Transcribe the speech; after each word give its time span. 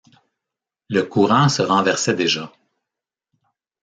Le 0.89 1.03
courant 1.03 1.47
se 1.47 1.61
renversait 1.61 2.15
déjà. 2.15 2.51